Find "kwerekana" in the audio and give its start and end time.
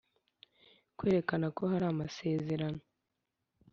0.97-1.45